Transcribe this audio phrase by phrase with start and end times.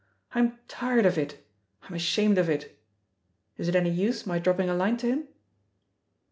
[0.33, 1.45] I'm tired of it,
[1.83, 2.75] I'm ashamed of it....
[3.57, 5.27] Is it any use my drop ping a line to him?"